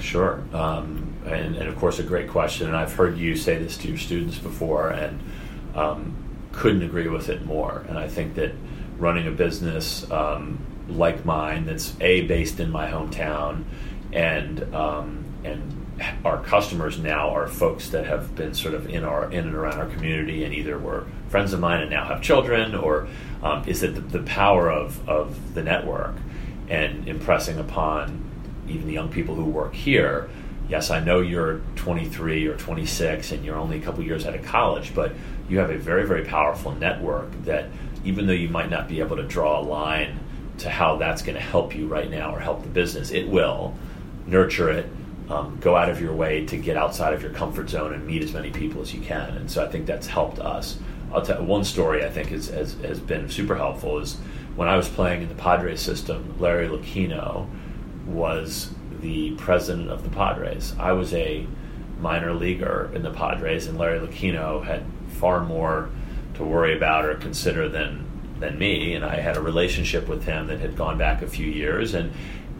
Sure, 0.00 0.42
um, 0.52 1.14
and, 1.26 1.56
and, 1.56 1.68
of 1.68 1.76
course, 1.76 1.98
a 1.98 2.02
great 2.02 2.28
question. 2.28 2.66
And 2.66 2.76
I've 2.76 2.92
heard 2.92 3.18
you 3.18 3.36
say 3.36 3.58
this 3.58 3.76
to 3.78 3.88
your 3.88 3.98
students 3.98 4.38
before, 4.38 4.90
and 4.90 5.20
um, 5.74 6.16
couldn't 6.52 6.82
agree 6.82 7.08
with 7.08 7.28
it 7.28 7.44
more. 7.44 7.84
And 7.88 7.98
I 7.98 8.08
think 8.08 8.34
that 8.36 8.52
running 8.98 9.26
a 9.26 9.30
business 9.30 10.10
um, 10.10 10.58
like 10.88 11.24
mine, 11.24 11.66
that's 11.66 11.94
a 12.00 12.22
based 12.22 12.60
in 12.60 12.70
my 12.70 12.90
hometown, 12.90 13.64
and 14.12 14.74
um, 14.74 15.24
and 15.44 15.86
our 16.24 16.42
customers 16.42 16.98
now 16.98 17.30
are 17.30 17.46
folks 17.46 17.90
that 17.90 18.06
have 18.06 18.34
been 18.34 18.54
sort 18.54 18.74
of 18.74 18.88
in 18.88 19.04
our 19.04 19.30
in 19.30 19.46
and 19.46 19.54
around 19.54 19.78
our 19.78 19.86
community 19.86 20.44
and 20.44 20.54
either 20.54 20.78
were 20.78 21.06
friends 21.28 21.52
of 21.52 21.60
mine 21.60 21.80
and 21.80 21.90
now 21.90 22.04
have 22.04 22.20
children 22.20 22.74
or 22.74 23.08
um, 23.42 23.66
is 23.66 23.82
it 23.82 23.94
the, 23.94 24.00
the, 24.00 24.22
power 24.24 24.70
of, 24.70 25.08
of 25.08 25.54
the 25.54 25.62
network 25.62 26.14
and 26.68 27.08
impressing 27.08 27.58
upon 27.58 28.25
even 28.68 28.86
the 28.86 28.92
young 28.92 29.08
people 29.08 29.34
who 29.34 29.44
work 29.44 29.74
here 29.74 30.28
yes 30.68 30.90
i 30.90 31.00
know 31.00 31.20
you're 31.20 31.60
23 31.76 32.46
or 32.46 32.56
26 32.56 33.32
and 33.32 33.44
you're 33.44 33.56
only 33.56 33.78
a 33.78 33.82
couple 33.82 34.02
years 34.02 34.26
out 34.26 34.34
of 34.34 34.44
college 34.44 34.94
but 34.94 35.12
you 35.48 35.58
have 35.58 35.70
a 35.70 35.78
very 35.78 36.06
very 36.06 36.24
powerful 36.24 36.72
network 36.72 37.30
that 37.44 37.66
even 38.04 38.26
though 38.26 38.32
you 38.32 38.48
might 38.48 38.70
not 38.70 38.88
be 38.88 39.00
able 39.00 39.16
to 39.16 39.22
draw 39.24 39.60
a 39.60 39.62
line 39.62 40.18
to 40.58 40.70
how 40.70 40.96
that's 40.96 41.22
going 41.22 41.34
to 41.34 41.40
help 41.40 41.74
you 41.74 41.86
right 41.86 42.10
now 42.10 42.34
or 42.34 42.40
help 42.40 42.62
the 42.62 42.68
business 42.68 43.10
it 43.10 43.28
will 43.28 43.74
nurture 44.26 44.70
it 44.70 44.86
um, 45.28 45.58
go 45.60 45.76
out 45.76 45.88
of 45.88 46.00
your 46.00 46.12
way 46.12 46.46
to 46.46 46.56
get 46.56 46.76
outside 46.76 47.12
of 47.12 47.22
your 47.22 47.32
comfort 47.32 47.68
zone 47.68 47.92
and 47.92 48.06
meet 48.06 48.22
as 48.22 48.32
many 48.32 48.50
people 48.50 48.82
as 48.82 48.94
you 48.94 49.00
can. 49.00 49.36
And 49.36 49.50
so 49.50 49.64
I 49.64 49.68
think 49.68 49.86
that's 49.86 50.06
helped 50.06 50.38
us. 50.38 50.78
I'll 51.12 51.22
tell 51.22 51.42
one 51.44 51.64
story 51.64 52.04
I 52.04 52.10
think 52.10 52.32
is, 52.32 52.48
has, 52.48 52.74
has 52.74 53.00
been 53.00 53.28
super 53.28 53.56
helpful 53.56 53.98
is 53.98 54.16
when 54.54 54.68
I 54.68 54.76
was 54.76 54.88
playing 54.88 55.22
in 55.22 55.28
the 55.28 55.34
Padres 55.34 55.80
system, 55.80 56.36
Larry 56.38 56.68
Lucchino 56.68 57.48
was 58.06 58.70
the 59.00 59.32
president 59.32 59.90
of 59.90 60.02
the 60.02 60.10
Padres. 60.10 60.74
I 60.78 60.92
was 60.92 61.12
a 61.12 61.46
minor 62.00 62.32
leaguer 62.32 62.90
in 62.94 63.02
the 63.02 63.10
Padres, 63.10 63.66
and 63.66 63.78
Larry 63.78 63.98
Lucchino 63.98 64.64
had 64.64 64.84
far 65.08 65.44
more 65.44 65.90
to 66.34 66.44
worry 66.44 66.76
about 66.76 67.04
or 67.04 67.14
consider 67.14 67.68
than 67.68 68.04
than 68.38 68.58
me. 68.58 68.94
And 68.94 69.04
I 69.04 69.16
had 69.16 69.36
a 69.36 69.40
relationship 69.40 70.08
with 70.08 70.24
him 70.24 70.48
that 70.48 70.60
had 70.60 70.76
gone 70.76 70.98
back 70.98 71.22
a 71.22 71.26
few 71.26 71.46
years, 71.46 71.94
and 71.94 72.12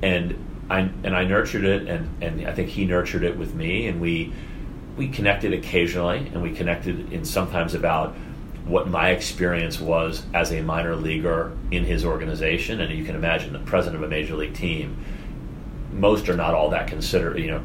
and 0.02 0.36
I, 0.68 0.80
and 0.80 1.14
I 1.14 1.24
nurtured 1.24 1.64
it, 1.64 1.86
and, 1.86 2.22
and 2.22 2.46
I 2.46 2.52
think 2.52 2.70
he 2.70 2.86
nurtured 2.86 3.22
it 3.22 3.36
with 3.36 3.54
me, 3.54 3.86
and 3.86 4.00
we 4.00 4.32
we 4.96 5.08
connected 5.08 5.52
occasionally, 5.52 6.30
and 6.32 6.42
we 6.42 6.52
connected 6.52 7.12
in 7.12 7.24
sometimes 7.24 7.74
about 7.74 8.14
what 8.64 8.88
my 8.88 9.10
experience 9.10 9.78
was 9.78 10.24
as 10.34 10.52
a 10.52 10.60
minor 10.62 10.96
leaguer 10.96 11.56
in 11.70 11.84
his 11.84 12.04
organization, 12.04 12.80
and 12.80 12.92
you 12.92 13.04
can 13.04 13.14
imagine 13.14 13.52
the 13.52 13.58
president 13.60 14.02
of 14.02 14.02
a 14.02 14.10
major 14.10 14.34
league 14.34 14.54
team. 14.54 14.96
Most 15.92 16.28
are 16.28 16.36
not 16.36 16.54
all 16.54 16.70
that 16.70 16.88
consider 16.88 17.38
you 17.38 17.50
know, 17.50 17.62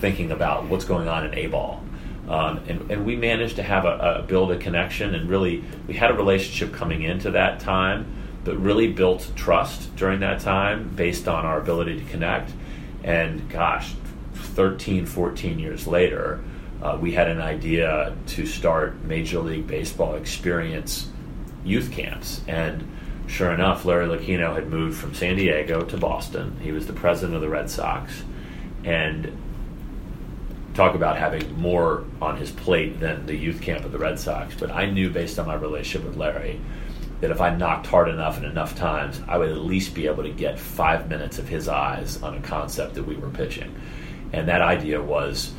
thinking 0.00 0.30
about 0.30 0.64
what's 0.64 0.84
going 0.84 1.08
on 1.08 1.26
in 1.26 1.34
A 1.34 1.46
ball. 1.46 1.82
Um, 2.28 2.58
and, 2.68 2.90
and 2.90 3.04
we 3.04 3.16
managed 3.16 3.56
to 3.56 3.62
have 3.62 3.84
a, 3.84 4.20
a 4.20 4.22
build 4.22 4.50
a 4.50 4.56
connection, 4.56 5.14
and 5.14 5.28
really 5.28 5.62
we 5.86 5.94
had 5.94 6.10
a 6.10 6.14
relationship 6.14 6.72
coming 6.74 7.02
into 7.02 7.30
that 7.32 7.60
time 7.60 8.06
but 8.44 8.58
really 8.58 8.92
built 8.92 9.30
trust 9.34 9.94
during 9.96 10.20
that 10.20 10.40
time 10.40 10.88
based 10.94 11.26
on 11.26 11.46
our 11.46 11.58
ability 11.58 11.98
to 11.98 12.04
connect. 12.04 12.52
And 13.02 13.48
gosh, 13.48 13.94
13, 14.34 15.06
14 15.06 15.58
years 15.58 15.86
later, 15.86 16.44
uh, 16.82 16.98
we 17.00 17.12
had 17.12 17.28
an 17.28 17.40
idea 17.40 18.14
to 18.28 18.46
start 18.46 19.02
Major 19.04 19.40
League 19.40 19.66
Baseball 19.66 20.14
experience 20.16 21.08
youth 21.64 21.90
camps. 21.90 22.42
And 22.46 22.86
sure 23.26 23.52
enough, 23.52 23.84
Larry 23.84 24.06
Lucchino 24.06 24.54
had 24.54 24.68
moved 24.68 24.98
from 24.98 25.14
San 25.14 25.36
Diego 25.36 25.82
to 25.84 25.96
Boston. 25.96 26.58
He 26.60 26.72
was 26.72 26.86
the 26.86 26.92
president 26.92 27.34
of 27.34 27.40
the 27.40 27.48
Red 27.48 27.70
Sox. 27.70 28.22
And 28.84 29.36
talk 30.74 30.94
about 30.94 31.16
having 31.16 31.58
more 31.58 32.04
on 32.20 32.36
his 32.36 32.50
plate 32.50 33.00
than 33.00 33.26
the 33.26 33.36
youth 33.36 33.62
camp 33.62 33.84
of 33.84 33.92
the 33.92 33.98
Red 33.98 34.18
Sox. 34.18 34.54
But 34.54 34.70
I 34.70 34.86
knew 34.86 35.08
based 35.08 35.38
on 35.38 35.46
my 35.46 35.54
relationship 35.54 36.06
with 36.06 36.16
Larry 36.16 36.60
that 37.20 37.30
if 37.30 37.40
I 37.40 37.54
knocked 37.54 37.86
hard 37.86 38.08
enough 38.08 38.36
and 38.36 38.44
enough 38.44 38.76
times, 38.76 39.22
I 39.26 39.38
would 39.38 39.48
at 39.48 39.58
least 39.58 39.94
be 39.94 40.06
able 40.06 40.24
to 40.24 40.30
get 40.30 40.58
five 40.58 41.08
minutes 41.08 41.38
of 41.38 41.48
his 41.48 41.68
eyes 41.68 42.20
on 42.22 42.34
a 42.36 42.40
concept 42.40 42.94
that 42.94 43.04
we 43.04 43.16
were 43.16 43.30
pitching. 43.30 43.74
And 44.32 44.48
that 44.48 44.60
idea 44.60 45.00
was 45.00 45.52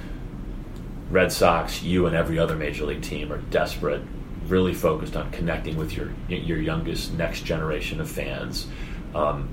Red 1.09 1.31
Sox, 1.31 1.81
you 1.81 2.07
and 2.07 2.15
every 2.15 2.37
other 2.37 2.55
major 2.55 2.85
league 2.85 3.01
team 3.01 3.31
are 3.31 3.37
desperate, 3.37 4.01
really 4.47 4.73
focused 4.73 5.15
on 5.15 5.31
connecting 5.31 5.77
with 5.77 5.95
your 5.95 6.11
your 6.27 6.59
youngest 6.59 7.13
next 7.13 7.41
generation 7.41 7.99
of 7.99 8.09
fans. 8.09 8.67
Um, 9.13 9.49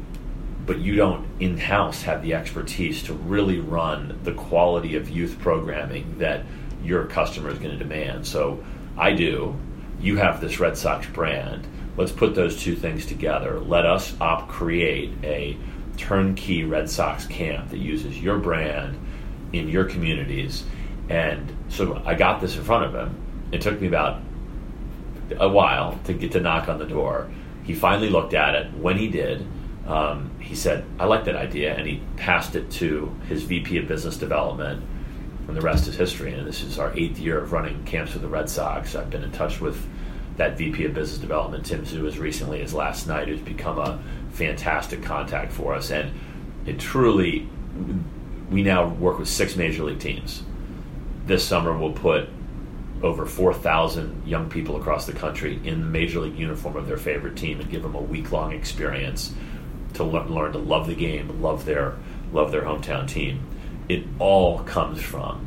but 0.64 0.78
you 0.78 0.94
don't 0.94 1.26
in 1.40 1.58
house 1.58 2.02
have 2.02 2.22
the 2.22 2.34
expertise 2.34 3.02
to 3.04 3.14
really 3.14 3.58
run 3.58 4.20
the 4.22 4.32
quality 4.32 4.96
of 4.96 5.08
youth 5.08 5.38
programming 5.40 6.18
that 6.18 6.44
your 6.84 7.06
customer 7.06 7.50
is 7.50 7.58
going 7.58 7.72
to 7.72 7.78
demand. 7.78 8.26
So 8.26 8.64
I 8.96 9.12
do. 9.12 9.56
You 10.00 10.16
have 10.16 10.40
this 10.40 10.60
Red 10.60 10.76
Sox 10.76 11.06
brand 11.08 11.66
let's 11.96 12.12
put 12.12 12.34
those 12.34 12.60
two 12.60 12.76
things 12.76 13.06
together. 13.06 13.60
Let 13.60 13.86
us 13.86 14.14
op 14.20 14.48
create 14.48 15.12
a 15.22 15.56
turnkey 15.96 16.64
Red 16.64 16.88
Sox 16.88 17.26
camp 17.26 17.70
that 17.70 17.78
uses 17.78 18.18
your 18.18 18.38
brand 18.38 18.98
in 19.52 19.68
your 19.68 19.84
communities. 19.84 20.64
And 21.08 21.54
so 21.68 22.02
I 22.04 22.14
got 22.14 22.40
this 22.40 22.56
in 22.56 22.64
front 22.64 22.84
of 22.84 22.94
him. 22.94 23.48
It 23.52 23.60
took 23.60 23.80
me 23.80 23.88
about 23.88 24.20
a 25.38 25.48
while 25.48 25.98
to 26.04 26.12
get 26.12 26.32
to 26.32 26.40
knock 26.40 26.68
on 26.68 26.78
the 26.78 26.86
door. 26.86 27.30
He 27.64 27.74
finally 27.74 28.10
looked 28.10 28.34
at 28.34 28.54
it. 28.54 28.72
When 28.74 28.98
he 28.98 29.08
did, 29.08 29.46
um, 29.86 30.30
he 30.40 30.54
said, 30.54 30.84
I 30.98 31.06
like 31.06 31.24
that 31.24 31.36
idea. 31.36 31.74
And 31.74 31.86
he 31.86 32.02
passed 32.16 32.54
it 32.56 32.70
to 32.72 33.14
his 33.28 33.42
VP 33.44 33.78
of 33.78 33.88
Business 33.88 34.16
Development. 34.16 34.82
And 35.48 35.56
the 35.56 35.60
rest 35.60 35.88
is 35.88 35.96
history. 35.96 36.34
And 36.34 36.46
this 36.46 36.62
is 36.62 36.78
our 36.78 36.92
eighth 36.96 37.18
year 37.18 37.38
of 37.38 37.52
running 37.52 37.84
camps 37.84 38.12
with 38.14 38.22
the 38.22 38.28
Red 38.28 38.48
Sox. 38.48 38.94
I've 38.94 39.10
been 39.10 39.22
in 39.24 39.32
touch 39.32 39.60
with 39.60 39.86
that 40.36 40.56
VP 40.56 40.84
of 40.86 40.94
Business 40.94 41.18
Development, 41.18 41.64
Tim 41.64 41.84
Zue, 41.84 42.06
as 42.06 42.18
recently 42.18 42.62
as 42.62 42.72
last 42.72 43.06
night, 43.06 43.28
who's 43.28 43.40
become 43.40 43.78
a 43.78 44.02
fantastic 44.32 45.02
contact 45.02 45.52
for 45.52 45.74
us. 45.74 45.90
And 45.90 46.12
it 46.66 46.78
truly, 46.78 47.48
we 48.50 48.62
now 48.62 48.88
work 48.88 49.18
with 49.18 49.28
six 49.28 49.56
major 49.56 49.84
league 49.84 50.00
teams. 50.00 50.42
This 51.26 51.44
summer, 51.44 51.76
we'll 51.76 51.92
put 51.92 52.28
over 53.02 53.26
4,000 53.26 54.26
young 54.26 54.48
people 54.48 54.76
across 54.76 55.06
the 55.06 55.12
country 55.12 55.60
in 55.64 55.80
the 55.80 55.86
major 55.86 56.20
league 56.20 56.38
uniform 56.38 56.76
of 56.76 56.86
their 56.86 56.96
favorite 56.96 57.36
team 57.36 57.60
and 57.60 57.70
give 57.70 57.82
them 57.82 57.94
a 57.94 58.00
week 58.00 58.30
long 58.32 58.52
experience 58.52 59.32
to 59.94 60.04
learn 60.04 60.52
to 60.52 60.58
love 60.58 60.86
the 60.86 60.94
game, 60.94 61.42
love 61.42 61.64
their 61.64 61.96
love 62.32 62.50
their 62.50 62.62
hometown 62.62 63.06
team. 63.06 63.46
It 63.88 64.04
all 64.18 64.60
comes 64.60 65.02
from 65.02 65.46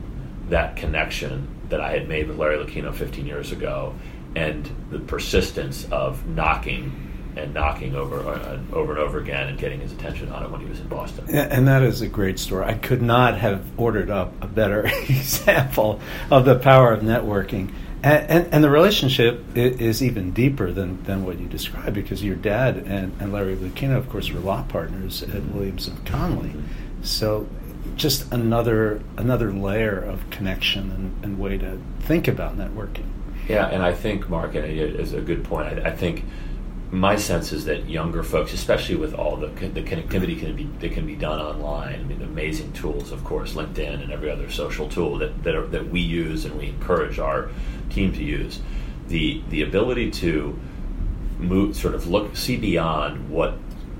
that 0.49 0.75
connection 0.75 1.47
that 1.69 1.81
I 1.81 1.91
had 1.91 2.07
made 2.07 2.27
with 2.27 2.37
Larry 2.37 2.63
Lucchino 2.63 2.93
15 2.93 3.25
years 3.25 3.51
ago 3.51 3.95
and 4.35 4.69
the 4.91 4.99
persistence 4.99 5.87
of 5.91 6.27
knocking 6.27 7.04
and 7.35 7.53
knocking 7.53 7.95
over 7.95 8.19
uh, 8.19 8.59
over 8.73 8.93
and 8.93 9.01
over 9.01 9.19
again 9.19 9.47
and 9.49 9.57
getting 9.57 9.79
his 9.79 9.91
attention 9.91 10.31
on 10.31 10.43
it 10.43 10.51
when 10.51 10.61
he 10.61 10.67
was 10.67 10.79
in 10.79 10.87
Boston. 10.87 11.25
And 11.29 11.67
that 11.67 11.83
is 11.83 12.01
a 12.01 12.07
great 12.07 12.39
story. 12.39 12.65
I 12.65 12.75
could 12.75 13.01
not 13.01 13.37
have 13.37 13.63
ordered 13.77 14.09
up 14.09 14.33
a 14.41 14.47
better 14.47 14.85
example 15.09 15.99
of 16.31 16.45
the 16.45 16.57
power 16.57 16.93
of 16.93 17.01
networking. 17.01 17.73
And, 18.03 18.29
and, 18.29 18.53
and, 18.53 18.63
the 18.63 18.69
relationship 18.69 19.43
is 19.55 20.03
even 20.03 20.31
deeper 20.31 20.71
than, 20.71 21.01
than 21.05 21.25
what 21.25 21.39
you 21.39 21.47
described 21.47 21.95
because 21.95 22.23
your 22.23 22.35
dad 22.35 22.77
and, 22.77 23.19
and 23.19 23.33
Larry 23.33 23.55
Lucchino, 23.55 23.97
of 23.97 24.09
course, 24.09 24.31
were 24.31 24.39
law 24.39 24.61
partners 24.63 25.23
at 25.23 25.43
Williams 25.45 25.87
and 25.87 26.05
Connolly. 26.05 26.53
So 27.01 27.47
just 27.95 28.31
another 28.31 29.01
another 29.17 29.51
layer 29.51 29.97
of 29.99 30.29
connection 30.29 30.91
and, 30.91 31.23
and 31.23 31.39
way 31.39 31.57
to 31.57 31.79
think 32.01 32.27
about 32.27 32.57
networking. 32.57 33.05
Yeah, 33.47 33.67
and 33.67 33.83
I 33.83 33.93
think 33.93 34.29
Mark 34.29 34.55
is 34.55 35.13
a 35.13 35.21
good 35.21 35.43
point. 35.43 35.79
I, 35.79 35.89
I, 35.89 35.95
think 35.95 36.25
my 36.91 37.15
sense 37.15 37.51
is 37.51 37.65
that 37.65 37.89
younger 37.89 38.23
folks, 38.23 38.53
especially 38.53 38.95
with 38.95 39.13
all 39.13 39.37
the 39.37 39.47
the 39.47 39.81
connectivity 39.81 40.39
can 40.39 40.55
be 40.55 40.63
that 40.79 40.91
can 40.93 41.05
be 41.05 41.15
done 41.15 41.39
online. 41.39 41.99
I 41.99 42.03
mean, 42.03 42.21
amazing 42.21 42.73
tools, 42.73 43.11
of 43.11 43.23
course, 43.23 43.53
LinkedIn 43.53 44.03
and 44.03 44.11
every 44.11 44.29
other 44.29 44.49
social 44.49 44.87
tool 44.87 45.17
that 45.19 45.43
that, 45.43 45.55
are, 45.55 45.65
that 45.67 45.89
we 45.89 45.99
use 45.99 46.45
and 46.45 46.57
we 46.57 46.67
encourage 46.67 47.19
our 47.19 47.49
team 47.89 48.13
to 48.13 48.23
use. 48.23 48.59
The 49.07 49.41
the 49.49 49.61
ability 49.61 50.11
to 50.11 50.57
move, 51.39 51.75
sort 51.75 51.95
of 51.95 52.07
look, 52.07 52.35
see 52.35 52.57
beyond 52.57 53.29
what 53.29 53.57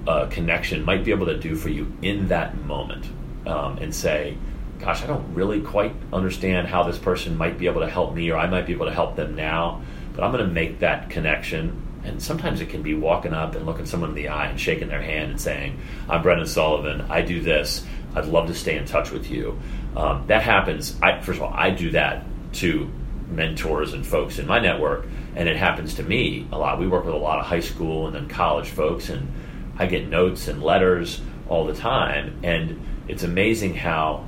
a 0.08 0.28
connection 0.28 0.86
might 0.86 1.04
be 1.04 1.12
able 1.12 1.26
to 1.26 1.38
do 1.38 1.56
for 1.56 1.70
you 1.70 1.92
in 2.02 2.28
that 2.28 2.64
moment, 2.64 3.06
um, 3.46 3.78
and 3.80 3.94
say 3.94 4.38
gosh, 4.80 5.04
I 5.04 5.08
don't 5.08 5.34
really 5.34 5.62
quite 5.62 5.94
understand 6.12 6.68
how 6.68 6.84
this 6.84 6.98
person 6.98 7.38
might 7.38 7.58
be 7.58 7.68
able 7.68 7.82
to 7.82 7.90
help 7.90 8.14
me 8.14 8.30
or 8.30 8.38
I 8.38 8.48
might 8.48 8.66
be 8.66 8.74
able 8.74 8.86
to 8.86 8.94
help 8.94 9.16
them 9.16 9.36
now, 9.36 9.82
but 10.14 10.24
I'm 10.24 10.32
going 10.32 10.46
to 10.46 10.52
make 10.52 10.80
that 10.80 11.10
connection. 11.10 11.82
And 12.06 12.22
sometimes 12.22 12.62
it 12.62 12.70
can 12.70 12.82
be 12.82 12.94
walking 12.94 13.34
up 13.34 13.56
and 13.56 13.66
looking 13.66 13.86
someone 13.86 14.12
in 14.12 14.16
the 14.16 14.30
eye 14.30 14.48
and 14.48 14.60
shaking 14.60 14.88
their 14.88 15.02
hand 15.02 15.32
and 15.32 15.42
saying, 15.42 15.80
I'm 16.08 16.22
Brendan 16.22 16.48
Sullivan, 16.48 17.02
I 17.10 17.22
do 17.22 17.42
this, 17.42 17.86
I'd 18.16 18.26
love 18.26 18.48
to 18.48 18.54
stay 18.54 18.78
in 18.78 18.86
touch 18.86 19.12
with 19.12 19.30
you. 19.30 19.60
Um, 19.96 20.26
that 20.28 20.42
happens. 20.42 20.96
I, 21.02 21.20
first 21.22 21.38
of 21.38 21.44
all, 21.44 21.54
I 21.54 21.70
do 21.72 21.92
that 21.92 22.24
to 22.54 22.90
mentors 23.30 23.94
and 23.94 24.06
folks 24.06 24.40
in 24.40 24.48
my 24.48 24.60
network, 24.60 25.08
and 25.36 25.50
it 25.50 25.58
happens 25.58 25.96
to 25.96 26.04
me 26.04 26.48
a 26.52 26.58
lot. 26.58 26.80
We 26.80 26.88
work 26.88 27.06
with 27.06 27.16
a 27.16 27.18
lot 27.18 27.40
of 27.40 27.46
high 27.46 27.60
school 27.60 28.08
and 28.08 28.16
then 28.16 28.28
college 28.28 28.70
folks, 28.70 29.10
and 29.10 29.32
I 29.78 29.88
get 29.88 30.08
notes 30.08 30.48
and 30.48 30.64
letters 30.64 31.22
all 31.50 31.66
the 31.66 31.74
time, 31.74 32.40
and 32.44 32.82
it's 33.08 33.24
amazing 33.24 33.76
how 33.76 34.26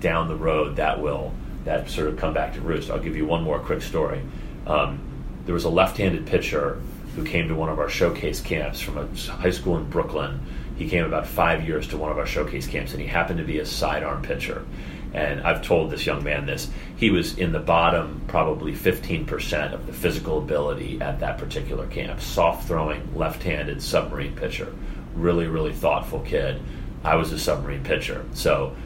down 0.00 0.28
the 0.28 0.36
road 0.36 0.76
that 0.76 1.00
will 1.00 1.32
that 1.64 1.90
sort 1.90 2.08
of 2.08 2.16
come 2.16 2.32
back 2.32 2.54
to 2.54 2.60
roost. 2.60 2.90
I'll 2.90 3.00
give 3.00 3.16
you 3.16 3.26
one 3.26 3.42
more 3.42 3.58
quick 3.58 3.82
story. 3.82 4.22
Um, 4.66 5.00
there 5.44 5.54
was 5.54 5.64
a 5.64 5.70
left-handed 5.70 6.26
pitcher 6.26 6.80
who 7.18 7.24
came 7.24 7.48
to 7.48 7.54
one 7.54 7.68
of 7.68 7.80
our 7.80 7.88
showcase 7.88 8.40
camps 8.40 8.80
from 8.80 8.96
a 8.96 9.32
high 9.32 9.50
school 9.50 9.76
in 9.76 9.90
Brooklyn. 9.90 10.40
He 10.76 10.88
came 10.88 11.04
about 11.04 11.26
five 11.26 11.66
years 11.66 11.88
to 11.88 11.96
one 11.96 12.12
of 12.12 12.18
our 12.18 12.26
showcase 12.26 12.68
camps, 12.68 12.92
and 12.92 13.00
he 13.00 13.08
happened 13.08 13.38
to 13.38 13.44
be 13.44 13.58
a 13.58 13.66
sidearm 13.66 14.22
pitcher. 14.22 14.64
And 15.12 15.40
I've 15.40 15.62
told 15.62 15.90
this 15.90 16.06
young 16.06 16.22
man 16.22 16.46
this. 16.46 16.70
He 16.96 17.10
was 17.10 17.36
in 17.36 17.50
the 17.50 17.58
bottom, 17.58 18.22
probably 18.28 18.72
15% 18.72 19.72
of 19.72 19.86
the 19.86 19.92
physical 19.92 20.38
ability 20.38 21.00
at 21.00 21.18
that 21.18 21.38
particular 21.38 21.88
camp. 21.88 22.20
Soft 22.20 22.68
throwing, 22.68 23.16
left 23.16 23.42
handed 23.42 23.82
submarine 23.82 24.36
pitcher. 24.36 24.72
Really, 25.14 25.48
really 25.48 25.72
thoughtful 25.72 26.20
kid. 26.20 26.62
I 27.02 27.16
was 27.16 27.32
a 27.32 27.38
submarine 27.38 27.82
pitcher. 27.82 28.24
So 28.34 28.76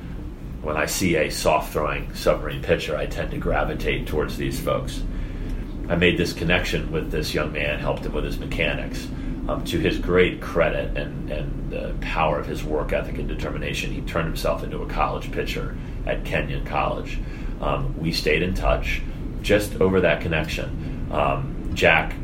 when 0.62 0.78
I 0.78 0.86
see 0.86 1.16
a 1.16 1.28
soft 1.28 1.74
throwing 1.74 2.14
submarine 2.14 2.62
pitcher, 2.62 2.96
I 2.96 3.06
tend 3.06 3.32
to 3.32 3.38
gravitate 3.38 4.06
towards 4.06 4.38
these 4.38 4.58
folks. 4.58 5.02
I 5.88 5.96
made 5.96 6.16
this 6.16 6.32
connection 6.32 6.90
with 6.92 7.10
this 7.10 7.34
young 7.34 7.52
man, 7.52 7.78
helped 7.78 8.04
him 8.04 8.12
with 8.12 8.24
his 8.24 8.38
mechanics. 8.38 9.08
Um, 9.48 9.64
to 9.64 9.78
his 9.80 9.98
great 9.98 10.40
credit 10.40 10.96
and, 10.96 11.30
and 11.30 11.70
the 11.70 11.96
power 12.00 12.38
of 12.38 12.46
his 12.46 12.62
work 12.62 12.92
ethic 12.92 13.18
and 13.18 13.26
determination, 13.26 13.90
he 13.90 14.00
turned 14.02 14.26
himself 14.26 14.62
into 14.62 14.82
a 14.82 14.86
college 14.86 15.32
pitcher 15.32 15.76
at 16.06 16.24
Kenyon 16.24 16.64
College. 16.64 17.18
Um, 17.60 17.98
we 17.98 18.12
stayed 18.12 18.42
in 18.42 18.54
touch 18.54 19.02
just 19.42 19.80
over 19.80 20.00
that 20.00 20.20
connection. 20.20 21.08
Um, 21.10 21.70
Jack 21.74 22.14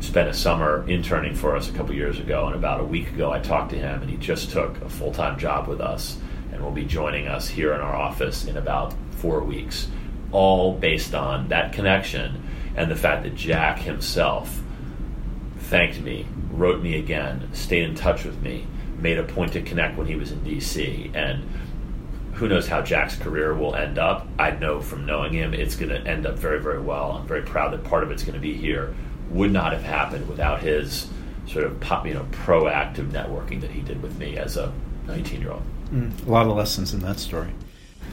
spent 0.00 0.28
a 0.28 0.34
summer 0.34 0.88
interning 0.88 1.34
for 1.34 1.54
us 1.54 1.68
a 1.68 1.72
couple 1.72 1.94
years 1.94 2.18
ago, 2.18 2.46
and 2.46 2.54
about 2.54 2.80
a 2.80 2.84
week 2.84 3.08
ago, 3.08 3.30
I 3.30 3.38
talked 3.38 3.70
to 3.70 3.78
him, 3.78 4.02
and 4.02 4.10
he 4.10 4.16
just 4.16 4.50
took 4.50 4.80
a 4.80 4.88
full 4.88 5.12
time 5.12 5.38
job 5.38 5.68
with 5.68 5.80
us 5.80 6.18
and 6.52 6.62
will 6.62 6.72
be 6.72 6.84
joining 6.84 7.28
us 7.28 7.48
here 7.48 7.72
in 7.72 7.80
our 7.80 7.94
office 7.94 8.44
in 8.46 8.56
about 8.56 8.94
four 9.12 9.42
weeks, 9.42 9.88
all 10.32 10.74
based 10.74 11.14
on 11.14 11.48
that 11.48 11.72
connection 11.72 12.42
and 12.76 12.90
the 12.90 12.96
fact 12.96 13.22
that 13.24 13.34
Jack 13.34 13.78
himself 13.78 14.60
thanked 15.58 16.00
me, 16.00 16.26
wrote 16.50 16.82
me 16.82 16.98
again, 16.98 17.48
stayed 17.52 17.84
in 17.84 17.94
touch 17.94 18.24
with 18.24 18.40
me, 18.42 18.66
made 18.98 19.18
a 19.18 19.24
point 19.24 19.52
to 19.52 19.62
connect 19.62 19.96
when 19.96 20.06
he 20.06 20.16
was 20.16 20.32
in 20.32 20.40
DC, 20.40 21.14
and 21.14 21.48
who 22.34 22.48
knows 22.48 22.66
how 22.66 22.82
Jack's 22.82 23.16
career 23.16 23.54
will 23.54 23.74
end 23.74 23.98
up. 23.98 24.26
I 24.38 24.50
know 24.52 24.80
from 24.80 25.06
knowing 25.06 25.32
him, 25.32 25.54
it's 25.54 25.76
going 25.76 25.90
to 25.90 26.00
end 26.08 26.26
up 26.26 26.38
very, 26.38 26.60
very 26.60 26.80
well. 26.80 27.12
I'm 27.12 27.26
very 27.26 27.42
proud 27.42 27.72
that 27.72 27.84
part 27.84 28.02
of 28.02 28.10
it's 28.10 28.22
going 28.22 28.34
to 28.34 28.40
be 28.40 28.54
here. 28.54 28.94
Would 29.30 29.52
not 29.52 29.72
have 29.72 29.82
happened 29.82 30.28
without 30.28 30.60
his 30.60 31.08
sort 31.46 31.64
of 31.64 31.80
pop, 31.80 32.06
you 32.06 32.14
know 32.14 32.26
proactive 32.32 33.10
networking 33.10 33.60
that 33.60 33.70
he 33.70 33.80
did 33.80 34.02
with 34.02 34.18
me 34.18 34.36
as 34.36 34.56
a 34.56 34.72
19 35.06 35.40
year 35.40 35.52
old. 35.52 35.62
Mm, 35.90 36.26
a 36.26 36.30
lot 36.30 36.46
of 36.46 36.56
lessons 36.56 36.94
in 36.94 37.00
that 37.00 37.18
story. 37.18 37.50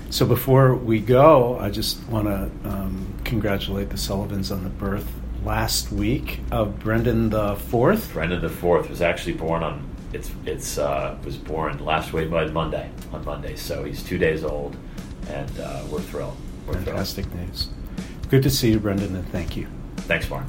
So 0.09 0.25
before 0.25 0.73
we 0.73 0.99
go, 0.99 1.57
I 1.59 1.69
just 1.69 2.03
want 2.07 2.27
to 2.27 2.69
um, 2.69 3.13
congratulate 3.23 3.89
the 3.89 3.97
Sullivans 3.97 4.51
on 4.51 4.63
the 4.63 4.69
birth 4.69 5.07
last 5.43 5.91
week 5.91 6.39
of 6.51 6.79
Brendan 6.79 7.29
the 7.29 7.55
Fourth. 7.55 8.11
Brendan 8.13 8.41
the 8.41 8.49
Fourth 8.49 8.89
was 8.89 9.01
actually 9.01 9.33
born 9.33 9.63
on 9.63 9.87
it's 10.11 10.31
it's 10.45 10.77
uh, 10.79 11.15
was 11.23 11.37
born 11.37 11.83
last 11.85 12.13
week 12.13 12.29
Monday 12.29 12.89
on 13.13 13.23
Monday, 13.23 13.55
so 13.55 13.83
he's 13.83 14.03
two 14.03 14.17
days 14.17 14.43
old, 14.43 14.75
and 15.29 15.59
uh, 15.59 15.83
we're 15.91 16.01
thrilled. 16.01 16.35
We're 16.65 16.73
Fantastic 16.73 17.25
thrilled. 17.25 17.47
news. 17.47 17.69
Good 18.29 18.43
to 18.43 18.49
see 18.49 18.71
you, 18.71 18.79
Brendan, 18.79 19.15
and 19.15 19.27
thank 19.29 19.55
you. 19.55 19.67
Thanks, 19.97 20.27
Mark. 20.29 20.45